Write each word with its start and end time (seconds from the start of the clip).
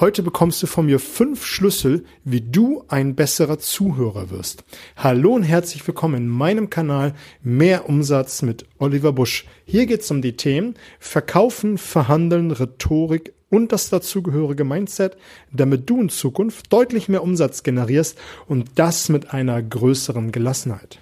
Heute 0.00 0.24
bekommst 0.24 0.60
du 0.60 0.66
von 0.66 0.86
mir 0.86 0.98
fünf 0.98 1.46
Schlüssel, 1.46 2.04
wie 2.24 2.40
du 2.40 2.82
ein 2.88 3.14
besserer 3.14 3.60
Zuhörer 3.60 4.28
wirst. 4.28 4.64
Hallo 4.96 5.34
und 5.34 5.44
herzlich 5.44 5.86
willkommen 5.86 6.16
in 6.16 6.28
meinem 6.28 6.68
Kanal 6.68 7.14
Mehr 7.44 7.88
Umsatz 7.88 8.42
mit 8.42 8.66
Oliver 8.78 9.12
Busch. 9.12 9.46
Hier 9.64 9.86
geht 9.86 10.00
es 10.00 10.10
um 10.10 10.20
die 10.20 10.36
Themen 10.36 10.74
Verkaufen, 10.98 11.78
Verhandeln, 11.78 12.50
Rhetorik 12.50 13.34
und 13.50 13.70
das 13.70 13.88
dazugehörige 13.88 14.64
Mindset, 14.64 15.16
damit 15.52 15.88
du 15.88 16.00
in 16.00 16.08
Zukunft 16.08 16.72
deutlich 16.72 17.08
mehr 17.08 17.22
Umsatz 17.22 17.62
generierst 17.62 18.18
und 18.48 18.70
das 18.74 19.08
mit 19.08 19.32
einer 19.32 19.62
größeren 19.62 20.32
Gelassenheit. 20.32 20.98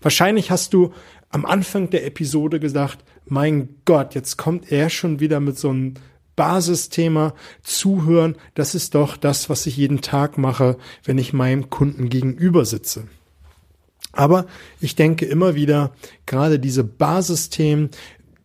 Wahrscheinlich 0.00 0.50
hast 0.50 0.72
du 0.72 0.94
am 1.28 1.44
Anfang 1.44 1.90
der 1.90 2.06
Episode 2.06 2.60
gesagt, 2.60 3.04
mein 3.26 3.68
Gott, 3.84 4.14
jetzt 4.14 4.38
kommt 4.38 4.72
er 4.72 4.88
schon 4.88 5.20
wieder 5.20 5.38
mit 5.38 5.58
so 5.58 5.68
einem 5.68 5.94
Basisthema 6.36 7.34
Zuhören, 7.62 8.36
das 8.54 8.74
ist 8.74 8.94
doch 8.94 9.16
das, 9.16 9.48
was 9.48 9.66
ich 9.66 9.76
jeden 9.76 10.02
Tag 10.02 10.38
mache, 10.38 10.76
wenn 11.04 11.18
ich 11.18 11.32
meinem 11.32 11.70
Kunden 11.70 12.08
gegenüber 12.08 12.64
sitze. 12.64 13.08
Aber 14.12 14.46
ich 14.80 14.94
denke 14.94 15.26
immer 15.26 15.54
wieder, 15.54 15.92
gerade 16.24 16.58
diese 16.58 16.84
Basisthemen, 16.84 17.90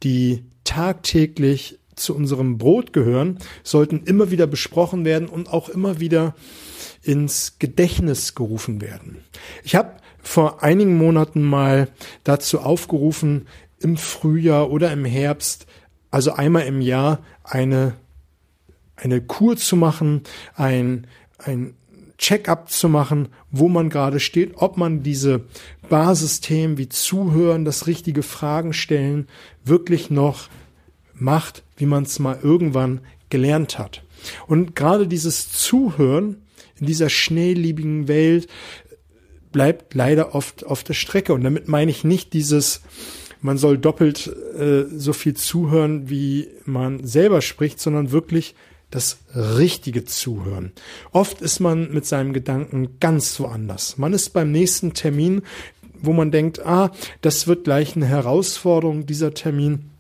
die 0.04 0.44
tagtäglich 0.64 1.80
zu 1.96 2.16
unserem 2.16 2.58
Brot 2.58 2.94
gehören, 2.94 3.40
sollten 3.64 4.04
immer 4.06 4.32
wieder 4.32 4.48
besprochen 4.48 5.06
werden 5.06 5.28
und 5.28 5.50
auch 5.50 5.70
immer 5.70 6.00
wieder 6.00 6.36
ins 7.04 7.58
Gedächtnis 7.60 8.36
gerufen 8.36 8.82
werden. 8.82 9.18
Ich 9.64 9.76
habe 9.76 9.94
vor 10.22 10.64
einigen 10.64 10.98
Monaten 10.98 11.42
mal 11.42 11.90
dazu 12.24 12.60
aufgerufen, 12.60 13.48
im 13.80 13.98
Frühjahr 13.98 14.70
oder 14.70 14.92
im 14.92 15.06
Herbst 15.06 15.66
also 16.12 16.34
einmal 16.34 16.64
im 16.64 16.82
Jahr 16.82 17.20
eine, 17.44 17.94
eine 18.96 19.22
Kur 19.22 19.58
zu 19.58 19.76
machen, 19.76 20.22
ein, 20.56 21.08
ein 21.40 21.74
Check-up 22.18 22.70
zu 22.70 22.88
machen, 22.88 23.30
wo 23.50 23.68
man 23.68 23.90
gerade 23.90 24.20
steht, 24.20 24.52
ob 24.56 24.78
man 24.78 25.02
diese 25.02 25.46
Basisthemen 25.90 26.78
wie 26.78 26.88
Zuhören, 26.88 27.66
das 27.66 27.88
richtige 27.88 28.22
Fragen 28.22 28.74
stellen, 28.74 29.28
wirklich 29.64 30.12
noch 30.12 30.50
macht, 31.16 31.64
wie 31.78 31.88
man 31.88 32.04
es 32.04 32.20
mal 32.20 32.38
irgendwann 32.44 33.02
gelernt 33.30 33.80
hat. 33.80 34.04
Und 34.46 34.76
gerade 34.76 35.08
dieses 35.08 35.52
Zuhören 35.52 36.38
in 36.80 36.86
dieser 36.86 37.10
schnelllebigen 37.10 38.08
Welt 38.08 38.48
bleibt 39.52 39.94
leider 39.96 40.36
oft 40.36 40.66
auf 40.66 40.84
der 40.84 40.94
Strecke. 40.94 41.34
Und 41.34 41.44
damit 41.44 41.68
meine 41.68 41.92
ich 41.92 42.04
nicht 42.04 42.34
dieses 42.34 42.82
man 43.42 43.58
soll 43.58 43.78
doppelt 43.78 44.28
äh, 44.58 44.84
so 44.96 45.14
viel 45.14 45.36
zuhören, 45.36 46.10
wie 46.10 46.48
man 46.66 47.06
selber 47.06 47.42
spricht, 47.42 47.80
sondern 47.80 48.12
wirklich 48.12 48.56
das 48.92 49.20
richtige 49.36 50.06
Zuhören. 50.06 50.74
Oft 51.12 51.42
ist 51.42 51.60
man 51.60 51.92
mit 51.92 52.06
seinem 52.06 52.34
Gedanken 52.34 53.00
ganz 53.00 53.40
woanders. 53.40 53.98
Man 53.98 54.14
ist 54.14 54.30
beim 54.32 54.52
nächsten 54.52 54.94
Termin, 54.94 55.44
wo 56.02 56.14
man 56.14 56.32
denkt, 56.32 56.66
ah, 56.66 56.92
das 57.22 57.48
wird 57.48 57.64
gleich 57.64 57.96
eine 57.96 58.06
Herausforderung, 58.06 59.06
dieser 59.06 59.34
Termin. 59.34 59.92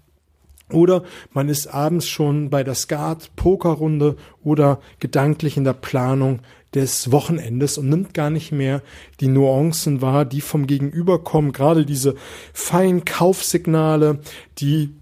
Oder 0.69 1.03
man 1.33 1.49
ist 1.49 1.67
abends 1.67 2.07
schon 2.07 2.49
bei 2.49 2.63
der 2.63 2.75
Skat-Pokerrunde 2.75 4.15
oder 4.43 4.79
gedanklich 4.99 5.57
in 5.57 5.63
der 5.63 5.73
Planung 5.73 6.39
des 6.73 7.11
Wochenendes 7.11 7.77
und 7.77 7.89
nimmt 7.89 8.13
gar 8.13 8.29
nicht 8.29 8.51
mehr 8.51 8.81
die 9.19 9.27
Nuancen 9.27 10.01
wahr, 10.01 10.25
die 10.25 10.41
vom 10.41 10.67
Gegenüber 10.67 11.23
kommen, 11.23 11.51
gerade 11.51 11.85
diese 11.85 12.15
feinen 12.53 13.03
Kaufsignale, 13.03 14.19
die 14.59 14.95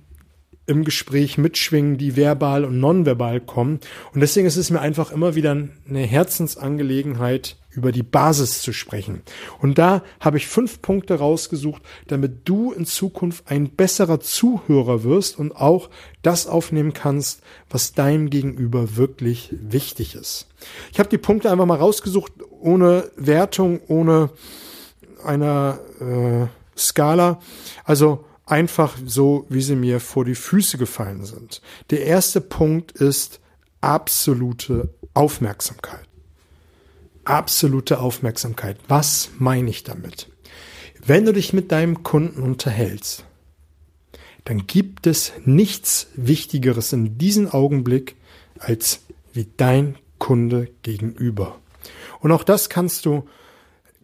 im 0.66 0.84
Gespräch 0.84 1.38
mitschwingen, 1.38 1.98
die 1.98 2.16
verbal 2.16 2.64
und 2.64 2.80
nonverbal 2.80 3.42
kommen. 3.42 3.80
Und 4.14 4.22
deswegen 4.22 4.48
ist 4.48 4.56
es 4.56 4.70
mir 4.70 4.82
einfach 4.82 5.12
immer 5.12 5.34
wieder 5.34 5.52
eine 5.52 6.00
Herzensangelegenheit, 6.00 7.58
über 7.72 7.92
die 7.92 8.04
Basis 8.04 8.62
zu 8.62 8.74
sprechen. 8.74 9.22
Und 9.60 9.78
da 9.78 10.04
habe 10.20 10.38
ich 10.38 10.48
fünf 10.48 10.82
Punkte 10.82 11.16
rausgesucht, 11.16 11.82
damit 12.08 12.48
du 12.48 12.72
in 12.72 12.86
Zukunft 12.86 13.50
ein 13.50 13.70
besserer 13.70 14.20
Zuhörer 14.20 15.04
wirst 15.04 15.38
und 15.38 15.56
auch 15.56 15.90
das 16.22 16.48
aufnehmen 16.48 16.94
kannst, 16.94 17.42
was 17.70 17.94
deinem 17.94 18.30
Gegenüber 18.30 18.96
wirklich 18.96 19.54
wichtig 19.60 20.16
ist. 20.16 20.48
Ich 20.92 21.00
habe 21.00 21.10
die 21.10 21.18
Punkte 21.18 21.52
einfach 21.52 21.66
mal 21.66 21.78
rausgesucht, 21.78 22.34
ohne 22.60 23.10
Wertung, 23.16 23.80
ohne 23.88 24.32
einer 25.24 25.80
äh, 26.00 26.48
Skala. 26.78 27.40
Also 27.84 28.26
einfach 28.46 28.98
so, 29.06 29.46
wie 29.50 29.62
sie 29.62 29.76
mir 29.76 30.00
vor 30.00 30.26
die 30.26 30.36
Füße 30.36 30.78
gefallen 30.78 31.24
sind. 31.24 31.62
Der 31.92 32.06
erste 32.06 32.42
Punkt 32.42 32.92
ist 32.94 33.40
absolute 33.82 34.94
Aufmerksamkeit. 35.14 36.09
Absolute 37.30 38.00
Aufmerksamkeit. 38.00 38.78
Was 38.88 39.30
meine 39.38 39.70
ich 39.70 39.84
damit? 39.84 40.32
Wenn 41.06 41.26
du 41.26 41.32
dich 41.32 41.54
mit 41.54 41.72
deinem 41.72 42.02
Kunden 42.02 42.42
unterhältst, 42.42 43.24
dann 44.46 44.66
gibt 44.66 45.06
es 45.06 45.34
nichts 45.46 46.08
Wichtigeres 46.16 46.92
in 46.92 47.20
diesem 47.20 47.48
Augenblick 47.48 48.16
als 48.58 49.02
wie 49.32 49.48
dein 49.58 49.96
Kunde 50.18 50.70
gegenüber. 50.82 51.60
Und 52.20 52.32
auch 52.32 52.44
das 52.44 52.68
kannst 52.68 53.06
du 53.06 53.28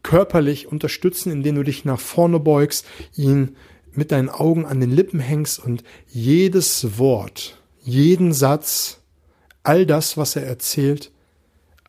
körperlich 0.04 0.68
unterstützen, 0.68 1.32
indem 1.32 1.56
du 1.56 1.64
dich 1.64 1.84
nach 1.84 2.00
vorne 2.00 2.40
beugst, 2.40 2.86
ihn 3.16 3.56
mit 3.92 4.12
deinen 4.12 4.30
Augen 4.30 4.68
an 4.68 4.80
den 4.80 4.92
Lippen 4.92 5.20
hängst 5.20 5.58
und 5.58 5.84
jedes 6.08 7.00
Wort, 7.00 7.60
jeden 7.82 8.34
Satz, 8.34 9.02
all 9.64 9.88
das, 9.88 10.16
was 10.16 10.36
er 10.36 10.44
erzählt, 10.44 11.12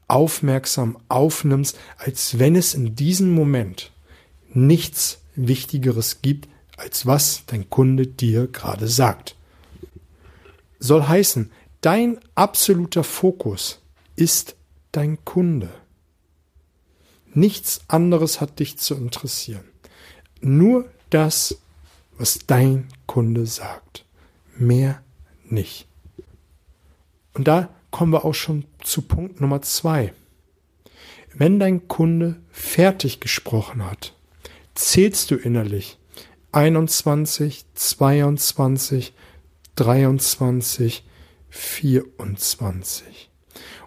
aufmerksam 0.08 0.98
aufnimmst, 1.08 1.78
als 1.98 2.38
wenn 2.38 2.56
es 2.56 2.74
in 2.74 2.94
diesem 2.94 3.32
Moment 3.32 3.92
nichts 4.52 5.18
Wichtigeres 5.34 6.22
gibt, 6.22 6.48
als 6.76 7.06
was 7.06 7.44
dein 7.46 7.68
Kunde 7.70 8.06
dir 8.06 8.46
gerade 8.46 8.88
sagt. 8.88 9.36
Soll 10.78 11.06
heißen, 11.06 11.50
dein 11.80 12.18
absoluter 12.34 13.04
Fokus 13.04 13.80
ist 14.14 14.56
dein 14.92 15.24
Kunde. 15.24 15.70
Nichts 17.34 17.80
anderes 17.88 18.40
hat 18.40 18.60
dich 18.60 18.78
zu 18.78 18.94
interessieren. 18.94 19.64
Nur 20.40 20.88
das, 21.10 21.58
was 22.18 22.40
dein 22.46 22.88
Kunde 23.06 23.46
sagt. 23.46 24.04
Mehr 24.56 25.02
nicht. 25.44 25.86
Und 27.34 27.46
da 27.46 27.68
kommen 27.96 28.12
wir 28.12 28.26
auch 28.26 28.34
schon 28.34 28.66
zu 28.82 29.00
Punkt 29.00 29.40
Nummer 29.40 29.62
zwei. 29.62 30.12
Wenn 31.32 31.58
dein 31.58 31.88
Kunde 31.88 32.36
fertig 32.50 33.20
gesprochen 33.20 33.86
hat, 33.90 34.12
zählst 34.74 35.30
du 35.30 35.36
innerlich 35.36 35.96
21, 36.52 37.64
22, 37.72 39.14
23, 39.76 41.06
24. 41.48 43.30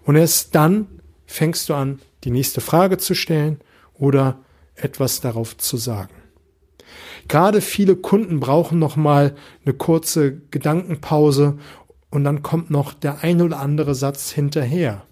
Und 0.06 0.16
erst 0.16 0.56
dann 0.56 0.88
fängst 1.28 1.70
du 1.70 1.76
an, 1.76 2.00
die 2.24 2.32
nächste 2.32 2.62
Frage 2.62 2.98
zu 2.98 3.14
stellen 3.14 3.60
oder 3.94 4.40
etwas 4.74 5.22
darauf 5.22 5.56
zu 5.56 5.78
sagen. 5.78 6.16
Gerade 7.28 7.62
viele 7.62 7.96
Kunden 7.96 8.40
brauchen 8.40 8.80
noch 8.80 8.96
mal 8.96 9.36
eine 9.64 9.76
kurze 9.76 10.36
Gedankenpause 10.50 11.60
und 12.12 12.24
dann 12.24 12.42
kommt 12.42 12.70
noch 12.70 12.94
der 12.94 13.24
ein 13.24 13.42
oder 13.42 13.60
andere 13.60 13.96
Satz 13.96 14.32
hinterher. 14.32 15.04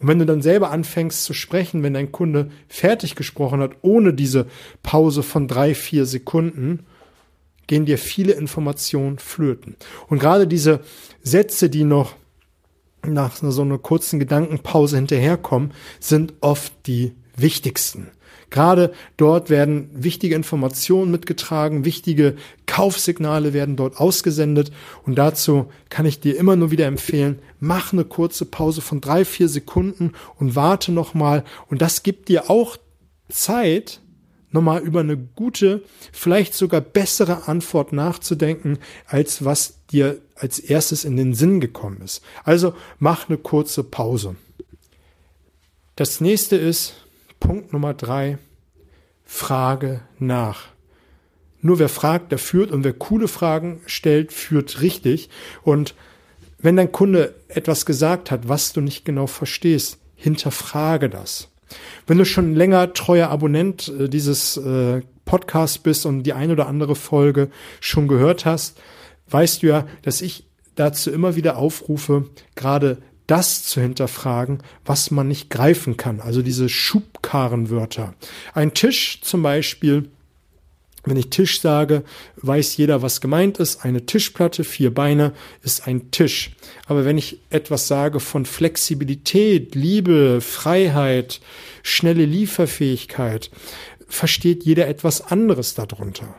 Und 0.00 0.08
wenn 0.08 0.18
du 0.18 0.26
dann 0.26 0.42
selber 0.42 0.70
anfängst 0.70 1.24
zu 1.24 1.34
sprechen, 1.34 1.82
wenn 1.82 1.94
dein 1.94 2.12
Kunde 2.12 2.50
fertig 2.68 3.14
gesprochen 3.14 3.60
hat, 3.60 3.72
ohne 3.82 4.12
diese 4.12 4.46
Pause 4.82 5.22
von 5.22 5.48
drei, 5.48 5.74
vier 5.74 6.04
Sekunden, 6.06 6.86
gehen 7.66 7.86
dir 7.86 7.98
viele 7.98 8.32
Informationen 8.32 9.18
flöten. 9.18 9.76
Und 10.08 10.18
gerade 10.18 10.46
diese 10.46 10.80
Sätze, 11.22 11.70
die 11.70 11.84
noch 11.84 12.16
nach 13.06 13.36
so 13.36 13.62
einer 13.62 13.78
kurzen 13.78 14.18
Gedankenpause 14.18 14.96
hinterherkommen, 14.96 15.72
sind 16.00 16.34
oft 16.40 16.72
die 16.86 17.12
wichtigsten. 17.36 18.08
Gerade 18.50 18.92
dort 19.16 19.50
werden 19.50 19.90
wichtige 19.92 20.34
Informationen 20.34 21.10
mitgetragen, 21.10 21.84
wichtige 21.84 22.36
Kaufsignale 22.66 23.52
werden 23.52 23.76
dort 23.76 23.98
ausgesendet 23.98 24.72
und 25.04 25.16
dazu 25.16 25.66
kann 25.88 26.06
ich 26.06 26.20
dir 26.20 26.36
immer 26.36 26.56
nur 26.56 26.70
wieder 26.70 26.86
empfehlen, 26.86 27.38
mach 27.60 27.92
eine 27.92 28.04
kurze 28.04 28.44
Pause 28.44 28.80
von 28.80 29.00
drei, 29.00 29.24
vier 29.24 29.48
Sekunden 29.48 30.12
und 30.36 30.56
warte 30.56 30.92
nochmal 30.92 31.44
und 31.68 31.82
das 31.82 32.02
gibt 32.02 32.28
dir 32.28 32.50
auch 32.50 32.76
Zeit, 33.28 34.00
nochmal 34.54 34.82
über 34.82 35.00
eine 35.00 35.16
gute, 35.16 35.82
vielleicht 36.12 36.54
sogar 36.54 36.80
bessere 36.80 37.48
Antwort 37.48 37.92
nachzudenken, 37.92 38.78
als 39.06 39.44
was 39.44 39.84
dir 39.90 40.20
als 40.36 40.60
erstes 40.60 41.04
in 41.04 41.16
den 41.16 41.34
Sinn 41.34 41.60
gekommen 41.60 42.00
ist. 42.02 42.22
Also 42.44 42.74
mach 42.98 43.28
eine 43.28 43.36
kurze 43.36 43.82
Pause. 43.82 44.36
Das 45.96 46.20
nächste 46.20 46.56
ist, 46.56 46.94
Punkt 47.44 47.74
Nummer 47.74 47.92
drei, 47.92 48.38
frage 49.22 50.00
nach. 50.18 50.68
Nur 51.60 51.78
wer 51.78 51.90
fragt, 51.90 52.32
der 52.32 52.38
führt 52.38 52.70
und 52.70 52.84
wer 52.84 52.94
coole 52.94 53.28
Fragen 53.28 53.82
stellt, 53.84 54.32
führt 54.32 54.80
richtig. 54.80 55.28
Und 55.62 55.94
Wenn 56.58 56.76
dein 56.76 56.90
Kunde 56.90 57.34
etwas 57.48 57.84
gesagt 57.84 58.30
hat, 58.30 58.48
was 58.48 58.72
du 58.72 58.80
nicht 58.80 59.04
genau 59.04 59.26
verstehst, 59.26 59.98
hinterfrage 60.16 61.10
das. 61.10 61.48
Wenn 62.06 62.16
du 62.16 62.24
schon 62.24 62.54
länger 62.54 62.94
treuer 62.94 63.28
Abonnent 63.28 63.88
äh, 63.88 64.08
dieses 64.08 64.56
äh, 64.56 65.02
Podcasts 65.26 65.76
bist 65.76 66.06
und 66.06 66.22
die 66.22 66.32
ein 66.32 66.50
oder 66.50 66.66
andere 66.66 66.96
Folge 66.96 67.50
schon 67.80 68.08
gehört 68.08 68.46
hast, 68.46 68.80
weißt 69.28 69.62
du 69.62 69.66
ja, 69.66 69.86
dass 70.00 70.22
ich 70.22 70.46
dazu 70.76 71.10
immer 71.10 71.36
wieder 71.36 71.58
aufrufe, 71.58 72.30
gerade 72.54 73.02
das 73.26 73.64
zu 73.64 73.80
hinterfragen, 73.80 74.62
was 74.84 75.10
man 75.10 75.28
nicht 75.28 75.50
greifen 75.50 75.96
kann. 75.96 76.20
Also 76.20 76.42
diese 76.42 76.68
Schubkarrenwörter. 76.68 78.14
Ein 78.52 78.74
Tisch 78.74 79.20
zum 79.22 79.42
Beispiel 79.42 80.08
wenn 81.06 81.18
ich 81.18 81.28
Tisch 81.28 81.60
sage, 81.60 82.02
weiß 82.36 82.76
jeder, 82.78 83.02
was 83.02 83.20
gemeint 83.20 83.58
ist. 83.58 83.84
Eine 83.84 84.06
Tischplatte, 84.06 84.64
vier 84.64 84.92
Beine 84.92 85.34
ist 85.62 85.86
ein 85.86 86.10
Tisch. 86.10 86.52
Aber 86.86 87.04
wenn 87.04 87.18
ich 87.18 87.40
etwas 87.50 87.88
sage 87.88 88.20
von 88.20 88.46
Flexibilität, 88.46 89.74
Liebe, 89.74 90.40
Freiheit, 90.40 91.40
schnelle 91.82 92.24
Lieferfähigkeit, 92.24 93.50
versteht 94.08 94.64
jeder 94.64 94.88
etwas 94.88 95.30
anderes 95.30 95.74
darunter. 95.74 96.34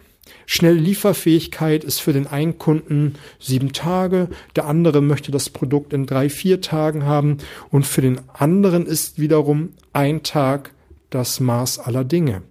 Schnelle 0.45 0.79
Lieferfähigkeit 0.79 1.83
ist 1.83 1.99
für 1.99 2.13
den 2.13 2.27
einen 2.27 2.57
Kunden 2.57 3.15
sieben 3.39 3.73
Tage, 3.73 4.29
der 4.55 4.65
andere 4.65 5.01
möchte 5.01 5.31
das 5.31 5.49
Produkt 5.49 5.93
in 5.93 6.05
drei, 6.05 6.29
vier 6.29 6.61
Tagen 6.61 7.05
haben 7.05 7.37
und 7.71 7.85
für 7.85 8.01
den 8.01 8.21
anderen 8.33 8.85
ist 8.85 9.19
wiederum 9.19 9.73
ein 9.93 10.23
Tag 10.23 10.71
das 11.09 11.39
Maß 11.39 11.79
aller 11.79 12.03
Dinge. 12.03 12.43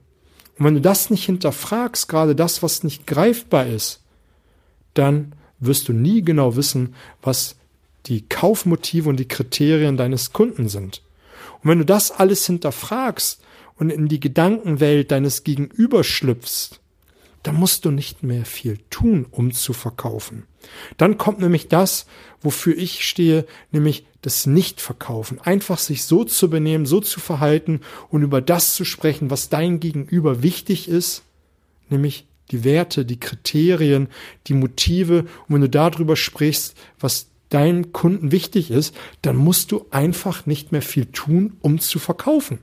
Und 0.59 0.67
wenn 0.67 0.75
du 0.75 0.81
das 0.81 1.11
nicht 1.11 1.25
hinterfragst, 1.25 2.09
gerade 2.09 2.35
das, 2.35 2.63
was 2.63 2.85
nicht 2.85 3.07
greifbar 3.07 3.67
ist, 3.67 4.03
dann 4.95 5.33
wirst 5.61 5.89
du 5.89 5.93
nie 5.93 6.23
genau 6.23 6.57
wissen, 6.57 6.95
was 7.23 7.57
die 8.07 8.23
Kaufmotive 8.29 9.09
und 9.09 9.19
die 9.19 9.29
Kriterien 9.29 9.97
deines 9.97 10.33
Kunden 10.33 10.69
sind. 10.69 11.03
Und 11.63 11.71
wenn 11.71 11.79
du 11.79 11.85
das 11.85 12.11
alles 12.11 12.47
hinterfragst 12.47 13.41
und 13.77 13.91
in 13.91 14.09
die 14.09 14.21
Gedankenwelt 14.21 15.11
deines 15.11 15.45
Gegenüber 15.45 16.05
schlüpfst, 16.05 16.81
dann 17.45 17.57
musst 17.57 17.85
du 17.85 17.91
nicht 17.91 18.23
mehr 18.23 18.45
viel 18.45 18.79
tun, 18.91 19.27
um 19.31 19.53
zu 19.53 19.73
verkaufen. 19.73 20.45
Dann 20.97 21.19
kommt 21.19 21.41
nämlich 21.41 21.69
das, 21.69 22.07
wofür 22.41 22.77
ich 22.77 23.07
stehe, 23.07 23.47
nämlich 23.71 24.07
das 24.23 24.47
Nicht-Verkaufen. 24.47 25.41
Einfach 25.41 25.79
sich 25.79 26.05
so 26.05 26.25
zu 26.25 26.49
benehmen, 26.49 26.87
so 26.87 27.01
zu 27.01 27.21
verhalten 27.21 27.81
und 28.09 28.23
über 28.23 28.41
das 28.41 28.75
zu 28.75 28.85
sprechen, 28.85 29.31
was 29.31 29.51
dein 29.51 29.79
Gegenüber 29.79 30.43
wichtig 30.43 30.89
ist, 30.89 31.23
nämlich 31.91 32.27
die 32.51 32.65
Werte, 32.65 33.05
die 33.05 33.21
Kriterien, 33.21 34.09
die 34.47 34.55
Motive. 34.55 35.27
Und 35.47 35.55
wenn 35.55 35.61
du 35.61 35.69
darüber 35.69 36.17
sprichst, 36.17 36.75
was 36.99 37.29
deinem 37.51 37.93
Kunden 37.93 38.33
wichtig 38.33 38.71
ist, 38.71 38.97
dann 39.23 39.37
musst 39.37 39.71
du 39.71 39.87
einfach 39.91 40.47
nicht 40.47 40.73
mehr 40.73 40.83
viel 40.83 41.07
tun, 41.07 41.59
um 41.61 41.79
zu 41.79 41.99
verkaufen. 41.99 42.59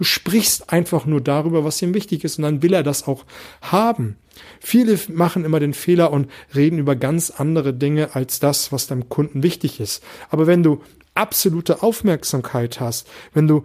Du 0.00 0.04
sprichst 0.04 0.72
einfach 0.72 1.04
nur 1.04 1.20
darüber, 1.20 1.62
was 1.62 1.82
ihm 1.82 1.92
wichtig 1.92 2.24
ist 2.24 2.38
und 2.38 2.44
dann 2.44 2.62
will 2.62 2.72
er 2.72 2.82
das 2.82 3.06
auch 3.06 3.26
haben. 3.60 4.16
Viele 4.58 4.98
machen 5.08 5.44
immer 5.44 5.60
den 5.60 5.74
Fehler 5.74 6.10
und 6.10 6.30
reden 6.54 6.78
über 6.78 6.96
ganz 6.96 7.28
andere 7.28 7.74
Dinge 7.74 8.14
als 8.14 8.40
das, 8.40 8.72
was 8.72 8.86
deinem 8.86 9.10
Kunden 9.10 9.42
wichtig 9.42 9.78
ist. 9.78 10.02
Aber 10.30 10.46
wenn 10.46 10.62
du 10.62 10.82
absolute 11.12 11.82
Aufmerksamkeit 11.82 12.80
hast, 12.80 13.08
wenn 13.34 13.46
du 13.46 13.64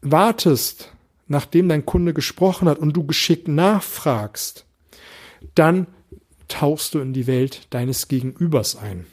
wartest, 0.00 0.90
nachdem 1.26 1.68
dein 1.68 1.84
Kunde 1.84 2.14
gesprochen 2.14 2.66
hat 2.66 2.78
und 2.78 2.94
du 2.94 3.04
geschickt 3.04 3.46
nachfragst, 3.46 4.64
dann 5.54 5.86
tauchst 6.48 6.94
du 6.94 7.00
in 7.00 7.12
die 7.12 7.26
Welt 7.26 7.66
deines 7.68 8.08
Gegenübers 8.08 8.74
ein. 8.74 9.04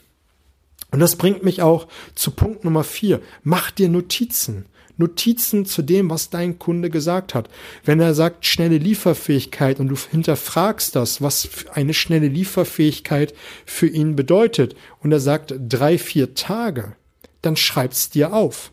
Und 0.92 1.01
das 1.01 1.18
bringt 1.18 1.44
mich 1.44 1.62
auch 1.62 1.89
zu 2.16 2.31
Punkt 2.31 2.63
Nummer 2.63 2.86
vier. 2.86 3.21
Mach 3.44 3.71
dir 3.71 3.89
Notizen. 3.89 4.68
Notizen 4.97 5.65
zu 5.65 5.81
dem, 5.81 6.09
was 6.09 6.30
dein 6.30 6.59
Kunde 6.59 6.89
gesagt 6.89 7.33
hat. 7.33 7.50
Wenn 7.83 8.00
er 8.00 8.13
sagt 8.13 8.45
schnelle 8.45 8.77
Lieferfähigkeit 8.77 9.80
und 9.80 9.88
du 9.89 9.95
hinterfragst 9.95 10.95
das, 10.95 11.21
was 11.21 11.50
eine 11.74 11.94
schnelle 11.94 12.27
Lieferfähigkeit 12.27 13.33
für 13.65 13.88
ihn 13.88 14.15
bedeutet 14.15 14.75
und 15.00 15.12
er 15.12 15.19
sagt 15.19 15.53
drei, 15.57 15.97
vier 15.97 16.33
Tage, 16.33 16.95
dann 17.42 17.56
schreib's 17.56 18.09
dir 18.09 18.33
auf. 18.33 18.71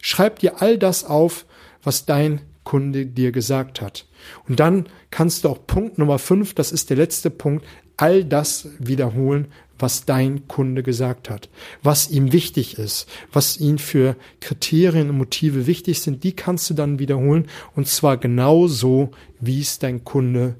Schreib 0.00 0.38
dir 0.38 0.60
all 0.62 0.78
das 0.78 1.04
auf, 1.04 1.46
was 1.82 2.06
dein 2.06 2.40
Kunde 2.64 3.06
dir 3.06 3.32
gesagt 3.32 3.80
hat. 3.80 4.06
Und 4.48 4.60
dann 4.60 4.88
kannst 5.10 5.44
du 5.44 5.48
auch 5.48 5.66
Punkt 5.66 5.96
Nummer 5.98 6.18
fünf, 6.18 6.54
das 6.54 6.72
ist 6.72 6.90
der 6.90 6.96
letzte 6.96 7.30
Punkt, 7.30 7.64
all 7.98 8.24
das 8.24 8.68
wiederholen, 8.78 9.48
was 9.78 10.06
dein 10.06 10.48
Kunde 10.48 10.82
gesagt 10.82 11.30
hat, 11.30 11.48
was 11.82 12.10
ihm 12.10 12.32
wichtig 12.32 12.78
ist, 12.78 13.08
was 13.32 13.58
ihn 13.58 13.78
für 13.78 14.16
Kriterien 14.40 15.10
und 15.10 15.18
Motive 15.18 15.66
wichtig 15.66 16.00
sind, 16.00 16.24
die 16.24 16.32
kannst 16.32 16.68
du 16.70 16.74
dann 16.74 16.98
wiederholen 16.98 17.46
und 17.76 17.86
zwar 17.86 18.16
genau 18.16 18.66
so, 18.66 19.10
wie 19.40 19.60
es 19.60 19.78
dein 19.78 20.04
Kunde 20.04 20.56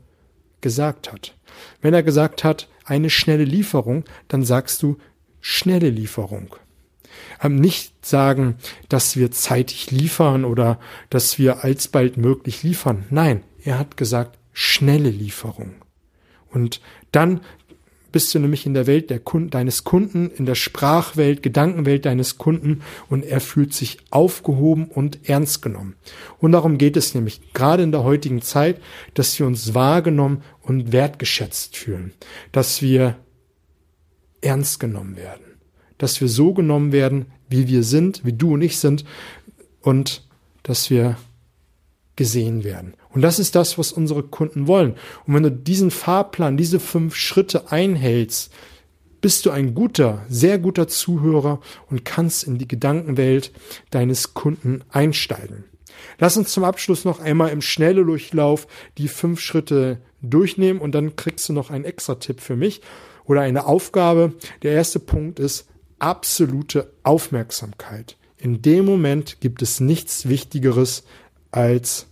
gesagt 0.60 1.12
hat. 1.12 1.34
Wenn 1.80 1.94
er 1.94 2.02
gesagt 2.02 2.44
hat, 2.44 2.68
eine 2.84 3.10
schnelle 3.10 3.44
Lieferung, 3.44 4.04
dann 4.28 4.44
sagst 4.44 4.82
du 4.82 4.98
schnelle 5.40 5.90
Lieferung. 5.90 6.54
Ähm, 7.42 7.56
nicht 7.56 8.04
sagen, 8.06 8.56
dass 8.88 9.16
wir 9.16 9.30
zeitig 9.30 9.90
liefern 9.90 10.44
oder 10.44 10.78
dass 11.10 11.38
wir 11.38 11.64
alsbald 11.64 12.16
möglich 12.16 12.62
liefern. 12.62 13.04
Nein, 13.10 13.42
er 13.62 13.78
hat 13.78 13.96
gesagt, 13.96 14.38
schnelle 14.52 15.10
Lieferung. 15.10 15.74
Und 16.50 16.80
dann 17.12 17.40
bist 18.10 18.34
du 18.34 18.38
nämlich 18.38 18.66
in 18.66 18.74
der 18.74 18.86
Welt 18.86 19.10
der 19.10 19.18
Kunden, 19.18 19.50
deines 19.50 19.84
Kunden, 19.84 20.30
in 20.30 20.46
der 20.46 20.54
Sprachwelt, 20.54 21.42
Gedankenwelt 21.42 22.06
deines 22.06 22.38
Kunden 22.38 22.80
und 23.08 23.24
er 23.24 23.40
fühlt 23.40 23.74
sich 23.74 23.98
aufgehoben 24.10 24.86
und 24.86 25.28
ernst 25.28 25.60
genommen. 25.62 25.94
Und 26.38 26.52
darum 26.52 26.78
geht 26.78 26.96
es 26.96 27.14
nämlich 27.14 27.52
gerade 27.52 27.82
in 27.82 27.92
der 27.92 28.04
heutigen 28.04 28.40
Zeit, 28.40 28.80
dass 29.14 29.38
wir 29.38 29.46
uns 29.46 29.74
wahrgenommen 29.74 30.42
und 30.62 30.92
wertgeschätzt 30.92 31.76
fühlen, 31.76 32.12
dass 32.50 32.80
wir 32.80 33.16
ernst 34.40 34.80
genommen 34.80 35.16
werden, 35.16 35.44
dass 35.98 36.20
wir 36.20 36.28
so 36.28 36.54
genommen 36.54 36.92
werden, 36.92 37.26
wie 37.50 37.68
wir 37.68 37.82
sind, 37.82 38.24
wie 38.24 38.32
du 38.32 38.54
und 38.54 38.62
ich 38.62 38.78
sind 38.78 39.04
und 39.82 40.26
dass 40.62 40.90
wir 40.90 41.16
gesehen 42.18 42.64
werden. 42.64 42.94
Und 43.10 43.22
das 43.22 43.38
ist 43.38 43.54
das, 43.54 43.78
was 43.78 43.92
unsere 43.92 44.24
Kunden 44.24 44.66
wollen. 44.66 44.96
Und 45.24 45.34
wenn 45.34 45.44
du 45.44 45.52
diesen 45.52 45.92
Fahrplan, 45.92 46.56
diese 46.56 46.80
fünf 46.80 47.14
Schritte 47.14 47.70
einhältst, 47.70 48.52
bist 49.20 49.46
du 49.46 49.50
ein 49.50 49.72
guter, 49.72 50.26
sehr 50.28 50.58
guter 50.58 50.88
Zuhörer 50.88 51.60
und 51.88 52.04
kannst 52.04 52.42
in 52.42 52.58
die 52.58 52.66
Gedankenwelt 52.66 53.52
deines 53.90 54.34
Kunden 54.34 54.82
einsteigen. 54.90 55.64
Lass 56.18 56.36
uns 56.36 56.52
zum 56.52 56.64
Abschluss 56.64 57.04
noch 57.04 57.20
einmal 57.20 57.50
im 57.50 57.62
Schnelldurchlauf 57.62 58.66
die 58.98 59.08
fünf 59.08 59.40
Schritte 59.40 60.00
durchnehmen 60.20 60.80
und 60.80 60.96
dann 60.96 61.14
kriegst 61.14 61.48
du 61.48 61.52
noch 61.52 61.70
einen 61.70 61.84
extra 61.84 62.16
Tipp 62.16 62.40
für 62.40 62.56
mich 62.56 62.80
oder 63.26 63.42
eine 63.42 63.66
Aufgabe. 63.66 64.32
Der 64.62 64.72
erste 64.72 64.98
Punkt 64.98 65.38
ist 65.38 65.68
absolute 66.00 66.92
Aufmerksamkeit. 67.04 68.16
In 68.38 68.60
dem 68.60 68.84
Moment 68.84 69.40
gibt 69.40 69.62
es 69.62 69.78
nichts 69.78 70.28
Wichtigeres 70.28 71.04
als 71.50 72.06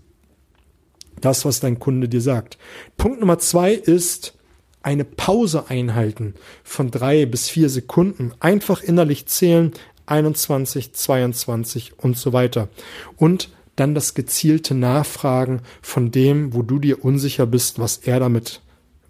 das, 1.21 1.45
was 1.45 1.61
dein 1.61 1.79
Kunde 1.79 2.09
dir 2.09 2.21
sagt. 2.21 2.59
Punkt 2.97 3.21
Nummer 3.21 3.39
zwei 3.39 3.73
ist 3.73 4.35
eine 4.83 5.05
Pause 5.05 5.69
einhalten 5.69 6.35
von 6.63 6.91
drei 6.91 7.27
bis 7.27 7.49
vier 7.49 7.69
Sekunden. 7.69 8.33
Einfach 8.39 8.83
innerlich 8.83 9.27
zählen, 9.27 9.73
21, 10.07 10.93
22 10.93 11.99
und 11.99 12.17
so 12.17 12.33
weiter. 12.33 12.69
Und 13.17 13.51
dann 13.75 13.95
das 13.95 14.15
gezielte 14.15 14.75
Nachfragen 14.75 15.61
von 15.83 16.11
dem, 16.11 16.55
wo 16.55 16.63
du 16.63 16.79
dir 16.79 17.05
unsicher 17.05 17.47
bist, 17.47 17.79
was 17.79 17.99
er 17.99 18.21
damit 18.21 18.63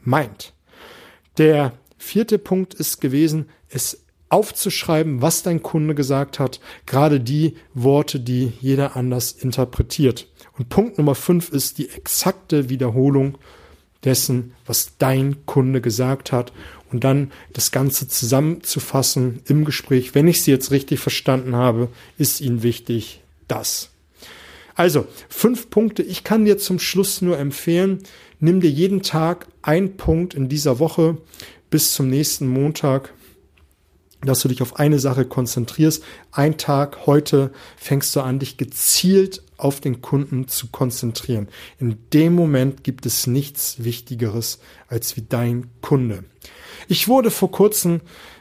meint. 0.02 0.54
Der 1.38 1.73
vierte 1.99 2.38
Punkt 2.38 2.75
ist 2.75 3.00
gewesen, 3.00 3.49
es 3.68 4.05
aufzuschreiben, 4.36 5.22
was 5.22 5.42
dein 5.42 5.62
Kunde 5.62 5.94
gesagt 5.94 6.38
hat, 6.38 6.60
gerade 6.84 7.20
die 7.20 7.56
Worte, 7.72 8.20
die 8.20 8.52
jeder 8.60 8.94
anders 8.94 9.32
interpretiert. 9.32 10.28
Und 10.58 10.68
Punkt 10.68 10.98
Nummer 10.98 11.14
fünf 11.14 11.48
ist 11.48 11.78
die 11.78 11.88
exakte 11.88 12.68
Wiederholung 12.68 13.38
dessen, 14.04 14.52
was 14.66 14.98
dein 14.98 15.46
Kunde 15.46 15.80
gesagt 15.80 16.32
hat 16.32 16.52
und 16.92 17.02
dann 17.02 17.32
das 17.54 17.72
Ganze 17.72 18.08
zusammenzufassen 18.08 19.40
im 19.46 19.64
Gespräch. 19.64 20.14
Wenn 20.14 20.28
ich 20.28 20.42
Sie 20.42 20.50
jetzt 20.50 20.70
richtig 20.70 21.00
verstanden 21.00 21.56
habe, 21.56 21.88
ist 22.18 22.42
Ihnen 22.42 22.62
wichtig 22.62 23.22
das. 23.48 23.88
Also, 24.74 25.06
fünf 25.30 25.70
Punkte. 25.70 26.02
Ich 26.02 26.24
kann 26.24 26.44
dir 26.44 26.58
zum 26.58 26.78
Schluss 26.78 27.22
nur 27.22 27.38
empfehlen, 27.38 28.02
nimm 28.38 28.60
dir 28.60 28.70
jeden 28.70 29.00
Tag 29.00 29.46
ein 29.62 29.96
Punkt 29.96 30.34
in 30.34 30.50
dieser 30.50 30.78
Woche 30.78 31.16
bis 31.70 31.94
zum 31.94 32.10
nächsten 32.10 32.46
Montag 32.46 33.14
dass 34.23 34.40
du 34.40 34.49
dich 34.49 34.62
auf 34.62 34.76
eine 34.76 34.99
Sache 34.99 35.25
konzentrierst. 35.25 36.02
Ein 36.32 36.56
Tag 36.56 37.06
heute 37.06 37.52
fängst 37.76 38.14
du 38.16 38.20
an, 38.20 38.38
dich 38.38 38.56
gezielt 38.56 39.42
auf 39.56 39.80
den 39.80 40.00
Kunden 40.00 40.49
zu 40.49 40.68
konzentrieren. 40.68 41.49
In 41.78 41.99
dem 42.12 42.35
Moment 42.35 42.85
gibt 42.85 43.06
es 43.06 43.26
nichts 43.26 43.82
Wichtigeres 43.85 44.58
als 44.88 45.16
wie 45.16 45.23
dein 45.23 45.66
Kunde. 45.80 46.25
Ich 46.88 47.08
wurde 47.08 47.30
vor 47.30 47.50
kurzem 47.50 48.00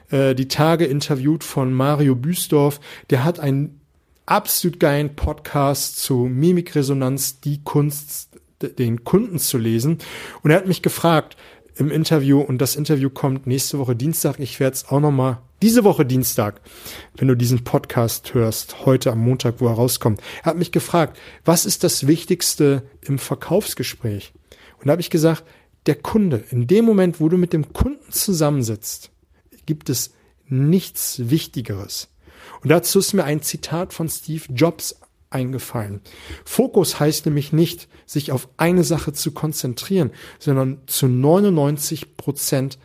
äh, 0.09 0.35
die 0.35 0.47
Tage 0.47 0.85
interviewt 0.85 1.43
von 1.43 1.73
Mario 1.73 2.15
Büsdorf. 2.15 2.79
Der 3.09 3.23
hat 3.23 3.39
einen 3.39 3.79
absolut 4.25 4.79
geilen 4.79 5.15
Podcast 5.15 5.99
zu 5.99 6.25
Mimikresonanz, 6.25 7.39
die 7.41 7.63
Kunst, 7.63 8.29
den 8.61 9.03
Kunden 9.03 9.39
zu 9.39 9.57
lesen. 9.57 9.99
Und 10.41 10.51
er 10.51 10.57
hat 10.57 10.67
mich 10.67 10.81
gefragt 10.81 11.37
im 11.75 11.91
Interview, 11.91 12.39
und 12.41 12.59
das 12.59 12.75
Interview 12.75 13.09
kommt 13.09 13.47
nächste 13.47 13.79
Woche 13.79 13.95
Dienstag. 13.95 14.39
Ich 14.39 14.59
werde 14.59 14.75
es 14.75 14.87
auch 14.87 14.99
nochmal 14.99 15.39
diese 15.61 15.83
Woche 15.83 16.05
Dienstag, 16.05 16.61
wenn 17.15 17.27
du 17.27 17.35
diesen 17.35 17.63
Podcast 17.63 18.33
hörst, 18.33 18.85
heute 18.85 19.11
am 19.11 19.19
Montag, 19.19 19.55
wo 19.59 19.67
er 19.67 19.73
rauskommt. 19.73 20.21
Er 20.43 20.45
hat 20.45 20.57
mich 20.57 20.71
gefragt, 20.71 21.17
was 21.43 21.65
ist 21.65 21.83
das 21.83 22.07
Wichtigste 22.07 22.83
im 23.01 23.19
Verkaufsgespräch? 23.19 24.33
Und 24.77 24.87
da 24.87 24.91
habe 24.91 25.01
ich 25.01 25.09
gesagt, 25.09 25.43
der 25.85 25.95
Kunde. 25.95 26.43
In 26.49 26.67
dem 26.67 26.85
Moment, 26.85 27.19
wo 27.19 27.29
du 27.29 27.37
mit 27.37 27.53
dem 27.53 27.73
Kunden 27.73 28.11
zusammensitzt, 28.11 29.11
gibt 29.65 29.89
es 29.89 30.13
nichts 30.47 31.29
Wichtigeres. 31.29 32.09
Und 32.61 32.69
dazu 32.69 32.99
ist 32.99 33.13
mir 33.13 33.23
ein 33.23 33.41
Zitat 33.41 33.93
von 33.93 34.09
Steve 34.09 34.43
Jobs 34.53 34.99
eingefallen. 35.29 36.01
Fokus 36.43 36.99
heißt 36.99 37.25
nämlich 37.25 37.53
nicht, 37.53 37.87
sich 38.05 38.31
auf 38.31 38.47
eine 38.57 38.83
Sache 38.83 39.13
zu 39.13 39.31
konzentrieren, 39.31 40.11
sondern 40.39 40.79
zu 40.87 41.07
99 41.07 42.17
Prozent 42.17 42.77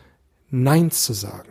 Nein 0.49 0.91
zu 0.91 1.13
sagen. 1.13 1.49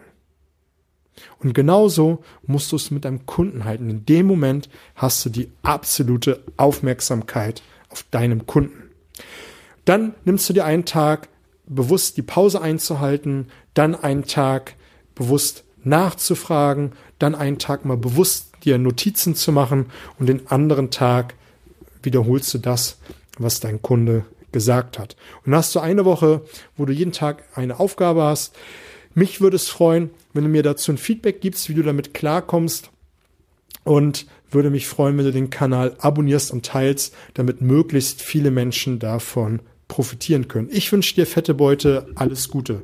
Und 1.39 1.55
genauso 1.55 2.23
musst 2.43 2.71
du 2.73 2.77
es 2.77 2.91
mit 2.91 3.05
deinem 3.05 3.25
Kunden 3.27 3.65
halten. 3.65 3.89
In 3.89 4.05
dem 4.05 4.27
Moment 4.27 4.69
hast 4.95 5.25
du 5.25 5.31
die 5.31 5.51
absolute 5.63 6.43
Aufmerksamkeit 6.57 7.63
auf 7.89 8.05
deinem 8.11 8.47
Kunden. 8.47 8.91
Dann 9.85 10.15
nimmst 10.25 10.49
du 10.49 10.53
dir 10.53 10.65
einen 10.65 10.85
Tag 10.85 11.29
bewusst 11.67 12.17
die 12.17 12.23
Pause 12.23 12.61
einzuhalten, 12.61 13.49
dann 13.75 13.95
einen 13.95 14.25
Tag 14.25 14.75
bewusst 15.15 15.65
nachzufragen, 15.85 16.93
dann 17.19 17.35
einen 17.35 17.59
Tag 17.59 17.85
mal 17.85 17.97
bewusst 17.97 18.51
dir 18.65 18.79
Notizen 18.79 19.35
zu 19.35 19.53
machen 19.53 19.87
und 20.19 20.29
den 20.29 20.47
anderen 20.49 20.91
Tag 20.91 21.35
wiederholst 22.03 22.53
du 22.55 22.59
das, 22.59 22.99
was 23.39 23.61
dein 23.61 23.83
Kunde 23.83 24.25
gesagt 24.53 24.99
hat. 24.99 25.17
Und 25.45 25.53
dann 25.53 25.59
hast 25.59 25.75
du 25.75 25.81
eine 25.81 26.05
Woche, 26.05 26.43
wo 26.77 26.85
du 26.85 26.93
jeden 26.93 27.13
Tag 27.13 27.45
eine 27.55 27.79
Aufgabe 27.79 28.23
hast. 28.23 28.55
Mich 29.15 29.41
würde 29.41 29.57
es 29.57 29.69
freuen, 29.69 30.11
wenn 30.33 30.45
du 30.45 30.51
mir 30.51 30.63
dazu 30.63 30.93
ein 30.93 30.99
Feedback 30.99 31.41
gibst, 31.41 31.69
wie 31.69 31.75
du 31.75 31.83
damit 31.83 32.15
klarkommst 32.15 32.91
und 33.85 34.27
würde 34.51 34.71
mich 34.71 34.89
freuen, 34.89 35.17
wenn 35.17 35.25
du 35.25 35.33
den 35.33 35.51
Kanal 35.51 35.97
abonnierst 35.99 36.51
und 36.51 36.67
teilst, 36.67 37.15
damit 37.35 37.61
möglichst 37.61 38.21
viele 38.21 38.51
Menschen 38.51 38.99
davon 38.99 39.61
profitieren 39.89 40.49
können. 40.49 40.69
Ich 40.71 40.91
wünsche 40.93 41.15
dir 41.15 41.27
fette 41.27 41.55
Beute, 41.55 42.07
alles 42.15 42.49
Gute. 42.49 42.83